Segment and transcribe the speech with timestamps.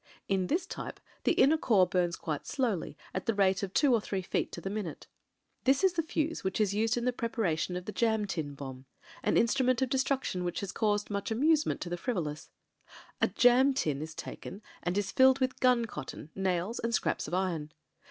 [0.27, 4.01] In this type the inner core bums quite slowly at the rate of two or
[4.01, 5.05] three feet to the minute.
[5.65, 8.85] This is the fuze which is used in the preparation of the jam tin bomb:
[9.21, 12.47] an instrument of destmction which has caused much amusement to the BLACK, WHITE,
[13.21, 13.43] AND— GREY 275 frivolous.
[13.43, 17.35] A jam tin is taken and is filled with gun cotton, nails, and scraps of
[17.35, 17.71] iron.